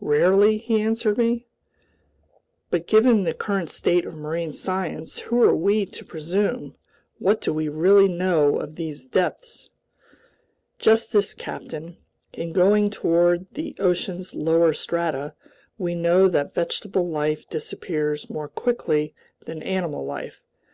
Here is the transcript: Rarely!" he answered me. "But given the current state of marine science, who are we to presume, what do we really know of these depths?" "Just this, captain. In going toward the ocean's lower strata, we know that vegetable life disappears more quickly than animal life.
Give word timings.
Rarely!" 0.00 0.56
he 0.56 0.80
answered 0.80 1.18
me. 1.18 1.44
"But 2.70 2.86
given 2.86 3.24
the 3.24 3.34
current 3.34 3.68
state 3.68 4.06
of 4.06 4.14
marine 4.14 4.54
science, 4.54 5.18
who 5.18 5.42
are 5.42 5.54
we 5.54 5.84
to 5.84 6.02
presume, 6.02 6.74
what 7.18 7.42
do 7.42 7.52
we 7.52 7.68
really 7.68 8.08
know 8.08 8.56
of 8.58 8.76
these 8.76 9.04
depths?" 9.04 9.68
"Just 10.78 11.12
this, 11.12 11.34
captain. 11.34 11.98
In 12.32 12.52
going 12.54 12.88
toward 12.88 13.44
the 13.52 13.76
ocean's 13.78 14.34
lower 14.34 14.72
strata, 14.72 15.34
we 15.76 15.94
know 15.94 16.26
that 16.26 16.54
vegetable 16.54 17.06
life 17.10 17.46
disappears 17.50 18.30
more 18.30 18.48
quickly 18.48 19.14
than 19.44 19.62
animal 19.62 20.06
life. 20.06 20.40